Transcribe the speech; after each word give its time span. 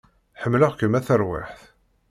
Ḥemmleɣ-kem 0.41 0.97
a 0.99 1.01
tarwiḥṭ 1.07 1.59